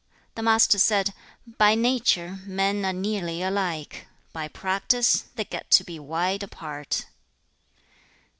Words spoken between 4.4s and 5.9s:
practice, they get to